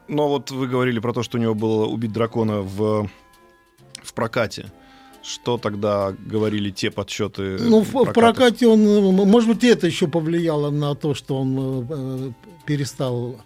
[0.07, 3.09] Но вот вы говорили про то, что у него было убить дракона в,
[4.03, 4.71] в прокате.
[5.23, 7.57] Что тогда говорили те подсчеты?
[7.59, 11.57] Ну, в, в прокате он, э, может быть, это еще повлияло на то, что он
[11.57, 12.31] э, э,
[12.65, 13.37] перестал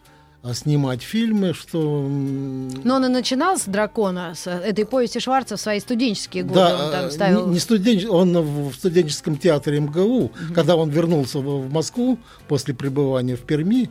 [0.42, 2.08] а, снимать фильмы, что...
[2.08, 6.56] Но он и начинал с дракона, с этой повести Шварца в свои студенческие годы.
[6.56, 7.48] да, он там э, ставил...
[7.48, 8.38] не, не студен- он
[8.70, 13.90] в студенческом театре МГУ, когда он вернулся в, Москву после пребывания в Перми, э,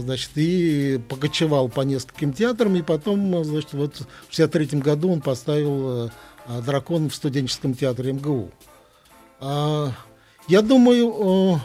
[0.00, 3.94] значит, и покочевал по нескольким театрам, и потом, э, значит, вот
[4.28, 6.08] в 63 году он поставил э,
[6.48, 8.50] э, «Дракон» в студенческом театре МГУ.
[9.40, 9.92] А,
[10.48, 11.58] я думаю, э,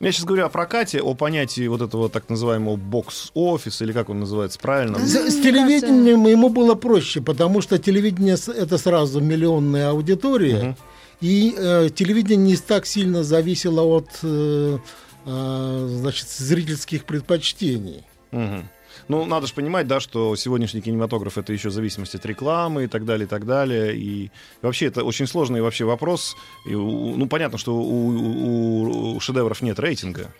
[0.00, 4.20] Я сейчас говорю о прокате, о понятии вот этого так называемого бокс-офис, или как он
[4.20, 4.98] называется правильно?
[4.98, 10.76] С, с телевидением ему было проще, потому что телевидение это сразу миллионная аудитория, Мгм.
[11.20, 14.78] и э, телевидение не так сильно зависело от э,
[15.26, 18.04] э, значит, зрительских предпочтений.
[18.30, 18.68] Мгм.
[19.08, 23.04] Ну, надо же понимать, да, что сегодняшний кинематограф это еще зависимость от рекламы и так
[23.04, 23.96] далее, и так далее.
[23.96, 24.30] И
[24.62, 26.36] вообще это очень сложный вообще вопрос.
[26.66, 30.32] И ну, понятно, что у, у- у шедевров нет рейтинга.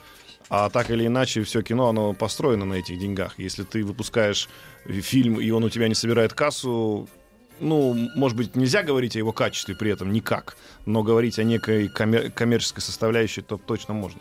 [0.50, 3.34] А так или иначе, все кино, оно построено на этих деньгах.
[3.38, 4.48] Если ты выпускаешь
[4.86, 7.08] фильм, и он у тебя не собирает кассу,
[7.60, 11.88] ну, может быть, нельзя говорить о его качестве при этом никак, но говорить о некой
[11.88, 14.20] коммер- коммерческой составляющей, то точно можно.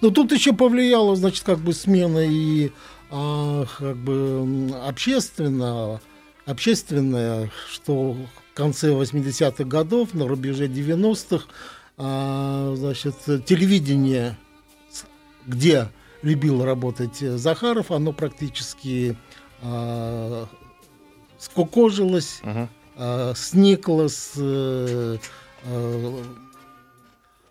[0.00, 2.70] Но тут еще повлияла, значит, как бы смена и
[3.10, 6.00] а, как бы общественного,
[6.46, 11.46] общественная, что в конце 80-х годов, на рубеже 90-х,
[11.96, 13.14] а, значит,
[13.46, 14.36] телевидение,
[15.46, 15.88] где
[16.22, 19.16] любил работать э, Захаров, оно практически
[19.62, 20.46] а,
[21.38, 22.68] скукожилось, Мгм.
[22.96, 25.18] а, сникло с э,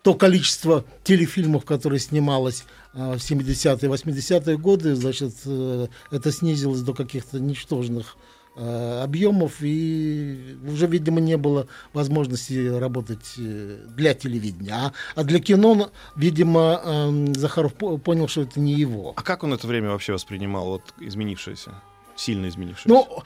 [0.08, 6.93] то количество телефильмов, которые снималось а, в 70-е, 80-е годы, значит, э, это снизилось до
[6.93, 8.15] каких-то ничтожных
[8.56, 14.72] э, объемов, и уже, видимо, не было возможности работать э, для телевидения.
[14.72, 19.12] А, а для кино, видимо, эм, Захаров по- понял, что это не его.
[19.17, 21.82] А как он это время вообще воспринимал, вот изменившееся,
[22.15, 22.88] сильно изменившееся?
[22.88, 23.24] Ну,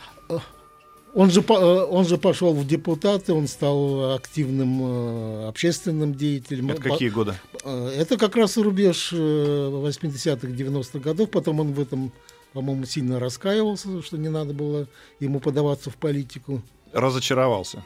[1.14, 6.70] он же, э, он же пошел в депутаты, он стал активным э, общественным деятелем.
[6.70, 7.36] это какие годы?
[7.64, 11.30] Э, Это как раз рубеж э, 80-х, 90-х годов.
[11.30, 12.12] Потом он в этом,
[12.54, 14.88] по-моему, сильно раскаивался, что не надо было
[15.20, 16.62] ему подаваться в политику.
[16.94, 17.84] Разочаровался.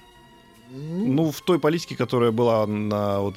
[0.71, 3.35] Ну, Ну, в той политике, которая была на вот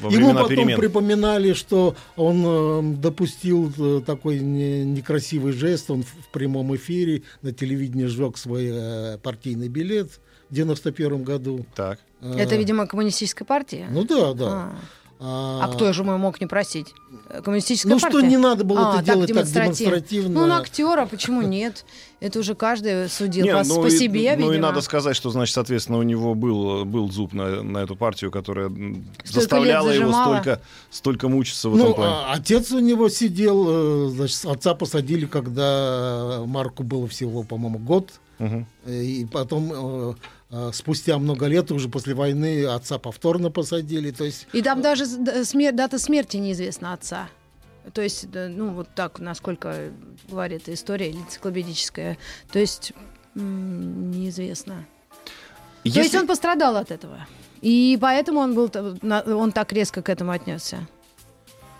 [0.00, 0.78] во Ему потом перемен.
[0.78, 5.90] припоминали, что он э, допустил э, такой не- некрасивый жест.
[5.90, 10.10] Он в, в прямом эфире на телевидении сжег свой э, партийный билет
[10.50, 11.64] в 91 году.
[11.74, 11.98] Так.
[12.20, 13.86] Э, Это, видимо, коммунистическая партия?
[13.90, 14.46] Ну да, да.
[14.48, 14.74] А.
[15.18, 16.92] А, А кто же мой мог не просить?
[17.42, 18.18] Коммунистическая Ну партия?
[18.18, 19.90] что не надо было А, это делать так демонстративно.
[19.92, 20.40] демонстративно.
[20.40, 21.86] Ну, на актера, почему нет?
[22.20, 24.68] Это уже каждый судил Не, по, ну по и- себе, ну и видимо.
[24.68, 28.68] надо сказать, что, значит, соответственно, у него был, был зуб на, на эту партию, которая
[28.68, 32.12] Столько заставляла его столько, столько мучиться в Ну, этом плане.
[32.14, 38.10] а отец у него сидел, э, значит, отца посадили, когда Марку было всего, по-моему, год.
[38.38, 40.14] Э, И потом, э,
[40.72, 44.10] спустя много лет, уже после войны, отца повторно посадили.
[44.10, 47.28] То есть, И там даже с- д- смер- дата смерти неизвестна отца.
[47.92, 49.90] То есть, ну, вот так, насколько
[50.28, 52.16] говорит история энциклопедическая.
[52.52, 52.92] То есть,
[53.36, 54.86] м, неизвестно.
[55.82, 57.26] То есть Если- он пострадал от этого.
[57.62, 58.70] И поэтому он, был,
[59.02, 60.86] он так резко к этому отнесся.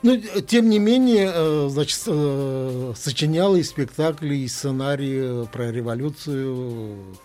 [0.03, 7.17] ну, э, тем не менее, э, значит, э, сочинял и спектакли, и сценарии про революцию.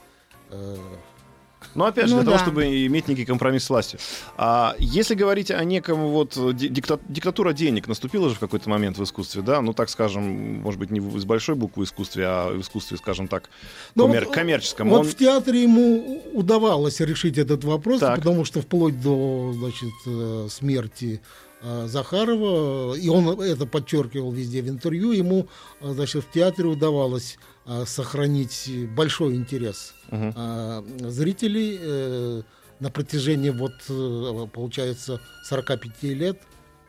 [1.61, 2.43] Э, Но опять же, Ну для того, да.
[2.43, 3.99] чтобы иметь некий компромисс с властью.
[4.37, 8.97] А если говорить о неком вот ди- дикта- диктатура денег наступила же в какой-то момент
[8.97, 10.23] в искусстве, да, ну так скажем,
[10.61, 13.49] может быть, не из большой буквы искусстве, а в искусстве, скажем так,
[13.95, 14.89] Ну, коммер- вот, коммерческом.
[14.89, 18.17] Вот Он- в театре ему удавалось решить этот вопрос, Так.
[18.17, 21.21] потому что вплоть до значит, э, смерти
[21.63, 25.47] э, Захарова, и он это подчеркивал везде в интервью, ему
[25.81, 27.50] э, значит, в театре удавалось э,
[27.85, 32.41] сохранить большой интерес э, зрителей э,
[32.79, 36.41] на протяжении, вот, э, получается, 45 лет,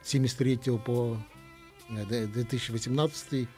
[0.03, 1.19] с 73 по
[1.91, 3.49] э, д- 2018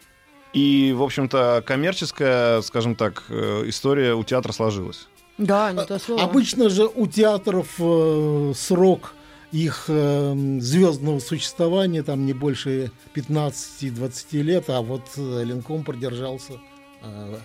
[0.53, 5.07] И, в общем-то, коммерческая, скажем так, э, история у театра сложилась.
[5.39, 6.23] Да, не то слово.
[6.23, 9.15] Обычно же у театров э, срок
[9.53, 16.59] их э, звездного существования там не больше 15-20 лет, а вот э, Ленком продержался э,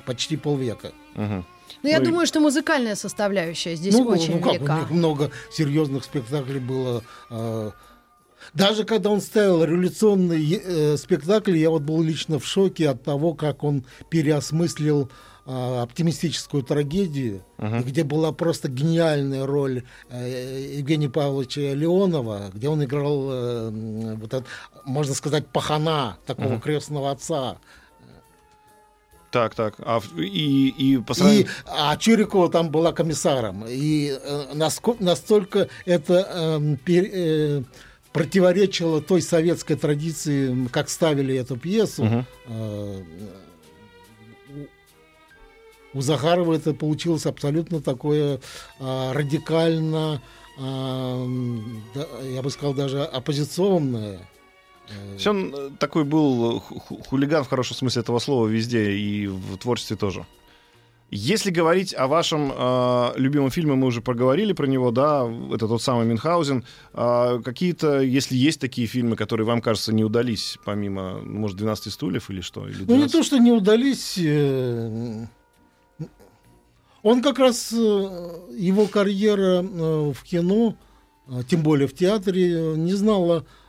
[0.06, 0.92] почти полвека.
[1.16, 1.46] Мгм.
[1.84, 4.80] Ну, я Ну и- думаю, что музыкальная составляющая здесь ну, очень ну как, у велика.
[4.80, 7.04] них много серьезных спектаклей было.
[7.30, 7.72] э,
[8.54, 13.34] даже когда он ставил революционные э, спектакли, я вот был лично в шоке от того,
[13.34, 15.10] как он переосмыслил
[15.46, 23.28] э, оптимистическую трагедию, где была просто гениальная роль э, Евгения Павловича Леонова, где он играл,
[23.32, 23.70] э,
[24.16, 24.46] вот этот,
[24.86, 27.58] можно сказать, пахана, такого крестного отца.
[29.32, 29.76] Так, так.
[29.80, 31.48] А, и, и по И, сравнению...
[31.68, 33.64] а Чурикова там была комиссаром.
[33.68, 37.64] И э, наско- настолько это эм, пер- э,
[38.12, 42.04] противоречило той советской традиции, как ставили эту пьесу.
[42.06, 42.26] Мгм.
[42.48, 43.04] Э,
[45.94, 48.40] у- Захарова это получилось абсолютно такое
[48.80, 50.22] а, радикально,
[50.58, 54.20] да, я бы сказал, даже оппозиционное.
[54.90, 58.92] Э, есть он э, такой был ху- ху- хулиган в хорошем смысле этого слова везде
[58.92, 60.26] и в творчестве тоже.
[61.12, 65.82] Если говорить о вашем э, любимом фильме, мы уже проговорили про него, да, это тот
[65.82, 66.64] самый Мюнхгаузен.
[66.94, 72.30] А какие-то, если есть такие фильмы, которые вам, кажется, не удались, помимо, может, 12 стульев
[72.30, 72.68] или что?
[72.68, 73.12] Или Ну, не 12?
[73.12, 74.20] то, что не удались.
[74.20, 75.26] э,
[77.02, 77.76] Он как раз, э,
[78.58, 80.76] его карьера э, в кино,
[81.28, 83.69] э, тем более в театре, э, не знала э,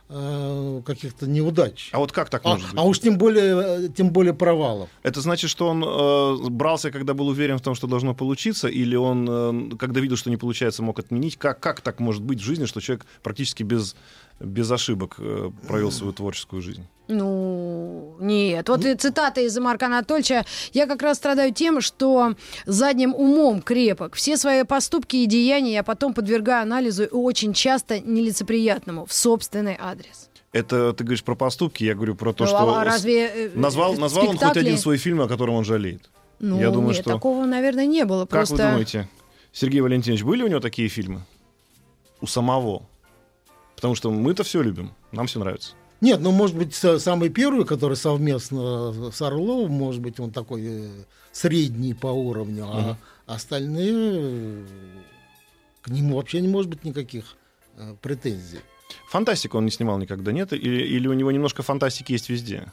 [0.85, 1.89] каких-то неудач.
[1.93, 2.79] А вот как так А, может быть?
[2.79, 4.89] а уж тем более, э, тем более провалов.
[5.03, 8.95] Это значит, что он э, брался, когда был уверен в том, что должно получиться, или
[8.95, 11.37] он, э, когда видел, что не получается, мог отменить?
[11.37, 13.95] Как, как так может быть в жизни, что человек практически без,
[14.43, 16.85] без ошибок э, провел свою творческую жизнь?
[17.07, 18.69] Ну, нет.
[18.69, 20.45] Вот и цитата из Марка Анатольевича.
[20.73, 24.15] Я как раз страдаю тем, что задним умом крепок.
[24.15, 29.77] Все свои поступки и деяния я потом подвергаю анализу и очень часто нелицеприятному в собственный
[29.79, 30.29] адрес.
[30.53, 33.95] Это ты говоришь про поступки, я говорю про то, Ну, что а разве э, назвал,
[33.95, 36.09] назвал он хоть один свой фильм, о котором он жалеет.
[36.39, 38.21] Ну, Я думаю, нет, что- такого, наверное, не было.
[38.21, 38.55] Как Просто...
[38.55, 39.07] вы думаете,
[39.53, 41.21] Сергей Валентинович, были у него такие фильмы?
[42.19, 42.83] У самого?
[43.81, 45.73] Потому что мы-то все любим, нам все нравится.
[46.01, 50.61] Нет, ну, может быть, са- самый первый, который совместно с Орловым, может быть, он такой
[50.63, 50.89] э,
[51.31, 54.63] средний по уровню, а остальные
[55.81, 57.35] к нему вообще не может быть никаких
[57.77, 58.59] э, претензий.
[59.09, 60.53] Фантастику он не снимал никогда, нет?
[60.53, 62.71] Или, или у него немножко фантастики есть везде?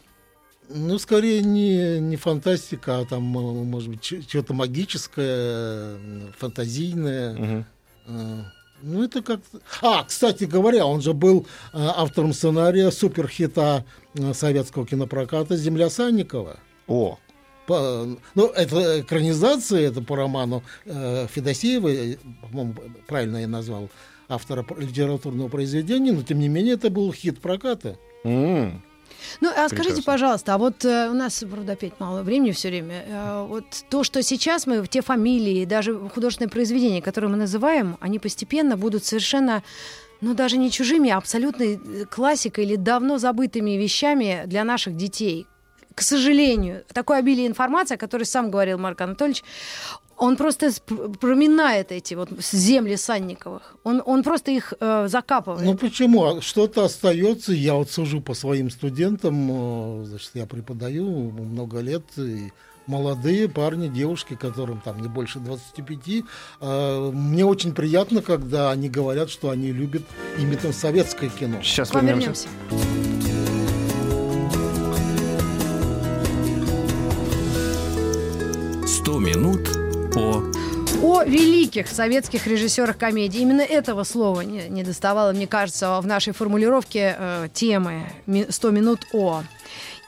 [0.68, 5.98] Ну, скорее не, не фантастика, а там, может быть, что-то магическое,
[6.36, 7.64] фантазийное.
[8.06, 8.46] Мгм.
[8.82, 9.40] Ну, это как...
[9.82, 16.58] А, кстати говоря, он же был э, автором сценария суперхита э, советского кинопроката «Земля Санникова».
[16.86, 17.18] О,
[17.66, 22.74] По- ну, это экранизация, это по роману э, Федосеева, э, по-моему,
[23.06, 23.90] правильно я назвал
[24.28, 27.96] автора литературного произведения, но тем не менее это был хит проката.
[28.24, 28.82] м.
[29.40, 30.02] Ну, а скажите, Прекрасно.
[30.02, 33.04] пожалуйста, а вот э, у нас, правда, опять мало времени все время.
[33.06, 38.18] э, вот то, что сейчас мы, те фамилии, даже художественные произведения, которые мы называем, они
[38.18, 39.62] постепенно будут совершенно,
[40.20, 45.46] ну, даже не чужими, а абсолютной э, классикой или давно забытыми вещами для наших детей.
[45.98, 49.42] К сожалению, такое обилие информации, о которой сам говорил Марк Анатольевич,
[50.16, 50.70] он просто
[51.20, 53.74] проминает эти вот земли Санниковых.
[53.82, 55.64] Он, он просто их э, закапывает.
[55.64, 56.24] Ну почему?
[56.24, 57.52] А Что-то остается.
[57.52, 62.52] Я вот сужу по своим студентам, э, значит, я преподаю много лет, и
[62.86, 65.98] молодые парни, девушки, которым там не больше 25.
[66.60, 70.04] э, Мне очень приятно, когда они говорят, что они любят
[70.38, 71.60] именно советское кино.
[71.60, 72.46] Сейчас вернемся.
[72.70, 72.87] вернемся.
[79.08, 79.60] 100 минут
[80.12, 80.42] по
[81.02, 83.40] О великих советских режиссерах комедии.
[83.40, 88.70] Именно этого слова не, не доставало, мне кажется, в нашей формулировке э, темы ми- «100
[88.70, 89.44] минут о».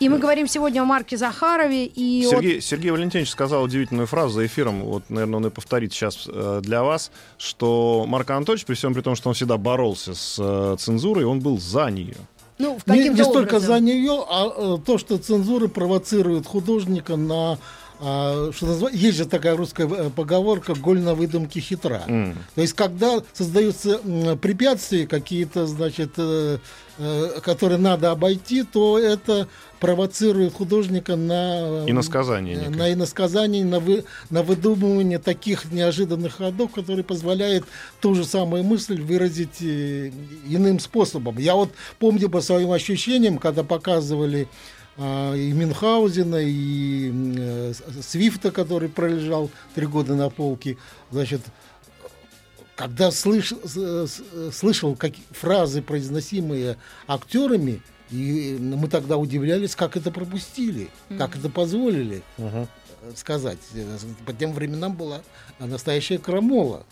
[0.00, 2.30] И мы говорим сегодня о Марке Захарове и о...
[2.30, 6.60] Сергей, Сергей Валентинович сказал удивительную фразу за эфиром, вот, наверное, он и повторит сейчас э,
[6.62, 10.76] для вас, что Марк Анатольевич, при всем при том, что он всегда боролся с э,
[10.78, 12.16] цензурой, он был за нее.
[12.58, 13.76] Ну, в Не, не столько образом.
[13.76, 17.58] за нее, а э, то, что цензура провоцирует художника на
[18.02, 22.02] а, что назва- есть же такая русская э, поговорка «голь на выдумке хитра».
[22.06, 22.34] М.
[22.54, 24.00] То есть, когда создаются
[24.40, 26.58] препятствия какие-то, значит, э,
[26.96, 29.48] э, которые надо обойти, то это
[29.80, 31.84] провоцирует художника на...
[31.86, 32.76] И на сказание э, некое.
[32.76, 37.64] на иносказание, на, вы, на выдумывание таких неожиданных ходов, которые позволяют
[38.00, 41.38] ту же самую мысль выразить иным способом.
[41.38, 44.48] Я вот помню по своим ощущениям, когда показывали
[44.98, 47.72] и Мюнхгаузена, и э,
[48.02, 50.76] Свифта, который пролежал три года на полке,
[51.10, 51.40] значит,
[52.76, 53.52] когда слыш,
[54.52, 56.76] слышал как, фразы, произносимые
[57.06, 62.66] актерами, и мы тогда удивлялись, как это пропустили, как это позволили э,
[63.14, 63.58] сказать.
[63.74, 65.22] Э, По тем временам была
[65.58, 66.84] настоящая крамола.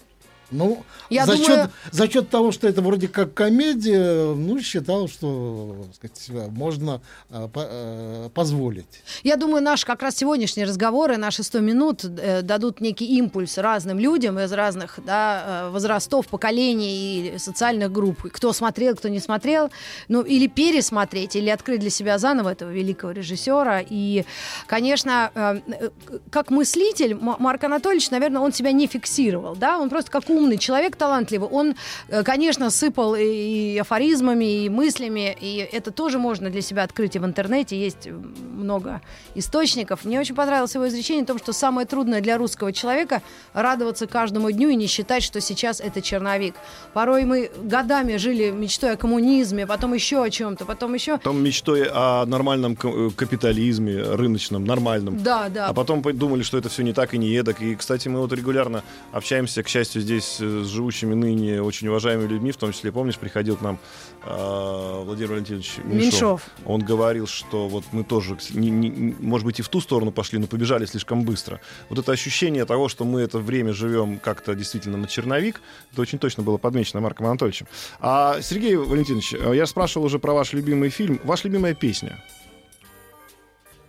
[0.50, 5.08] Ну, Я за, думаю- счет, за счет того, что это вроде как комедия, ну, считал,
[5.08, 9.02] что сказать, можно э, по- э, позволить.
[9.22, 13.98] Я думаю, наши как раз сегодняшние разговоры, наши 100 минут э, дадут некий импульс разным
[13.98, 18.22] людям из разных да, э, возрастов, поколений и социальных групп.
[18.32, 19.70] Кто смотрел, кто не смотрел.
[20.08, 23.80] Ну, или пересмотреть, или открыть для себя заново этого великого режиссера.
[23.86, 24.24] И,
[24.66, 25.90] конечно, э, э,
[26.30, 29.54] как мыслитель, Марк Анатольевич, наверное, он себя не фиксировал.
[29.56, 29.78] Да?
[29.78, 31.48] Он просто как умный человек, талантливый.
[31.48, 31.74] Он,
[32.08, 37.18] э, конечно, сыпал и афоризмами, и мыслями, и это тоже можно для себя открыть и
[37.18, 37.78] в интернете.
[37.78, 39.00] Есть много
[39.34, 40.04] источников.
[40.04, 43.22] Мне очень понравилось его изречение о том, что самое трудное для русского человека
[43.52, 46.54] радоваться каждому дню и не считать, что сейчас это черновик.
[46.92, 51.18] Порой мы годами жили мечтой о коммунизме, потом еще о чем-то, потом еще...
[51.18, 55.22] Потом мечтой о нормальном э, капитализме, рыночном, нормальном.
[55.22, 55.66] Да, да.
[55.66, 57.60] А потом думали, что это все не так и не едок.
[57.60, 58.82] И, кстати, мы вот регулярно
[59.12, 63.18] общаемся, к счастью, здесь э, с живущими ныне очень уважаемыми людьми, в том числе, помнишь,
[63.18, 63.78] приходил к нам
[64.24, 65.92] э, Владимир Валентинович Меньшов.
[66.00, 66.42] Меньшов.
[66.64, 70.12] Он говорил, что вот мы тоже, не- не- не- может быть, и в ту сторону
[70.12, 71.60] пошли, но побежали слишком быстро.
[71.88, 75.60] Вот это ощущение того, что мы это время живем как-то действительно на черновик,
[75.92, 77.66] это очень точно было подмечено Марком Анатольевичем.
[78.00, 81.20] А, Сергей Валентинович, э, я спрашивал уже про ваш любимый фильм.
[81.24, 82.22] Ваша любимая песня?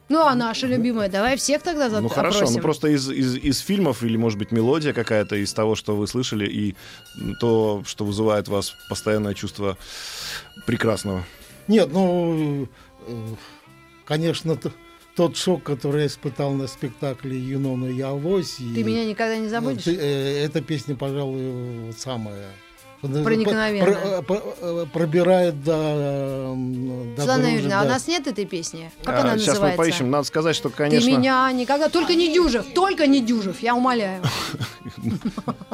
[0.10, 2.55] Ну, а наша любимая, давай всех тогда за Ну хорошо, опросим.
[2.55, 6.07] ну просто из, из, из фильмов или, может быть, мелодия какая-то из того, что вы
[6.07, 6.76] слышали, и
[7.39, 9.78] то, что вызывает у вас постоянное чувство
[10.66, 11.24] прекрасного.
[11.68, 12.68] Нет, ну,
[14.05, 14.57] конечно,
[15.16, 18.55] тот шок, который я испытал на спектакле «Юнона и Авось».
[18.55, 19.84] Ты меня никогда не забудешь?
[19.84, 22.47] Ты, э, Эта песня, пожалуй, самая...
[23.02, 24.22] Проникновенная.
[24.22, 25.74] про- про- э, пробирает до...
[27.16, 27.93] до Светлана Юрьевна, а у да.
[27.93, 28.91] нас нет этой песни?
[29.04, 29.82] Как А, она сейчас называется?
[29.82, 30.12] мы поищем.
[30.12, 31.08] Надо сказать, что, Ты конечно...
[31.08, 31.89] меня никогда...
[31.89, 34.22] Только не Дюжев, только не Дюжев, я умоляю.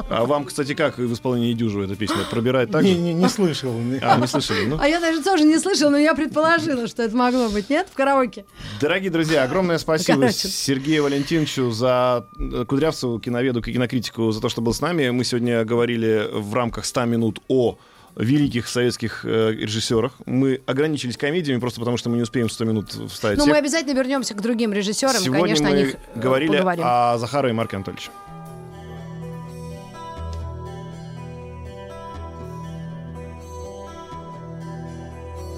[0.08, 2.18] А вам, кстати, как в исполнении Дюжева эта песня?
[2.30, 2.98] Пробирает так Не, же?
[2.98, 3.72] не, не слышал.
[4.02, 4.66] А, не слышали?
[4.66, 7.88] Ну, А я даже тоже не слышала, но я предположила, что это могло быть, нет,
[7.92, 8.44] в караоке?
[8.80, 10.46] Дорогие друзья, огромное спасибо Короче.
[10.48, 15.10] Сергею Валентиновичу за э, Кудрявцеву, киноведу, кинокритику, за то, что был с нами.
[15.10, 17.15] Мы сегодня говорили в рамках 100 минут
[17.48, 17.78] о
[18.16, 20.12] великих советских э, режиссерах.
[20.24, 23.54] Мы ограничились комедиями просто потому, что мы не успеем в 100 минут вставить Но всех.
[23.54, 26.84] мы обязательно вернемся к другим режиссерам, Сегодня конечно, мы о них э, говорили поговорим.
[26.86, 28.10] о Захаре и Марке Анатольевиче.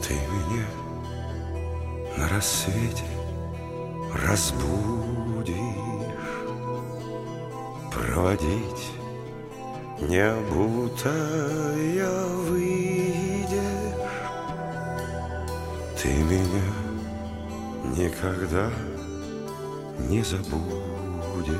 [0.02, 0.66] Ты меня
[2.16, 3.04] на рассвете
[4.14, 5.56] разбудишь,
[7.92, 8.90] Проводить
[10.00, 12.08] не обутая
[12.48, 13.78] выйдешь.
[16.00, 16.62] Ты меня
[17.96, 18.70] никогда
[20.08, 21.58] не забудешь.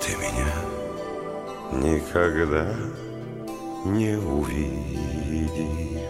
[0.00, 0.52] Ты меня
[1.72, 2.66] никогда
[3.84, 6.00] не увидишь.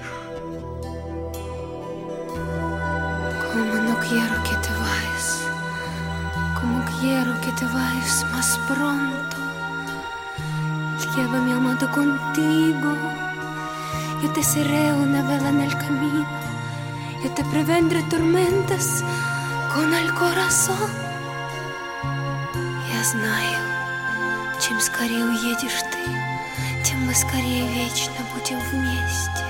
[3.53, 5.29] Como no quiero que te vayas,
[6.59, 7.63] como quiero que te.
[11.15, 12.97] Llévame amado contigo,
[14.23, 16.27] yo te seré una vela en el camino,
[17.23, 19.05] yo te prevendré tormentas
[19.75, 20.91] con el corazón.
[22.91, 23.59] Я знаю,
[24.59, 26.03] чем скорее уедешь ты,
[26.83, 29.45] тем мы скорее вечно будем вместе.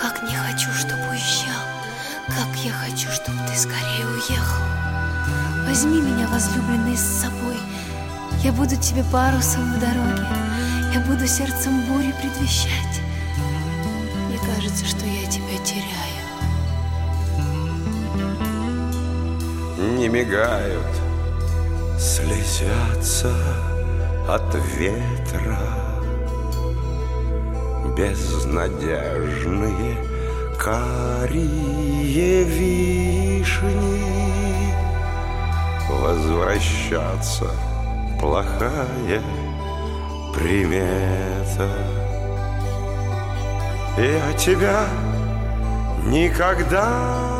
[0.00, 1.62] Как не хочу, чтобы уезжал,
[2.28, 4.64] как я хочу, чтобы ты скорее уехал.
[5.66, 7.58] Возьми меня, возлюбленный, с собой.
[8.42, 10.39] Я буду тебе парусом в дороге.
[10.92, 13.00] Я буду сердцем бури предвещать.
[14.28, 16.10] Мне кажется, что я тебя теряю.
[20.00, 20.86] не мигают,
[21.98, 23.34] Слезятся
[24.26, 25.58] от ветра
[27.96, 29.96] Безнадежные
[30.58, 34.00] карие вишни
[35.90, 37.50] Возвращаться
[38.18, 39.20] плохая
[40.40, 41.68] примета
[43.98, 44.86] Я тебя
[46.06, 47.39] никогда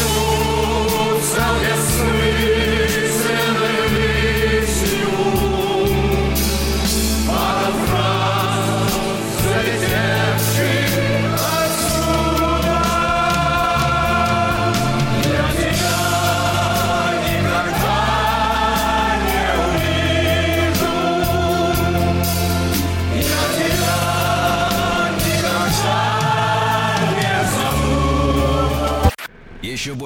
[0.00, 0.49] soul.